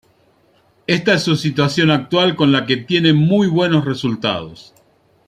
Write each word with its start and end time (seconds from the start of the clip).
Esta 0.87 1.13
es 1.13 1.21
su 1.21 1.35
situación 1.35 1.91
actual 1.91 2.35
con 2.35 2.51
la 2.51 2.65
que 2.65 2.75
tiene 2.75 3.13
muy 3.13 3.45
buenos 3.45 3.85
resultados. 3.85 4.73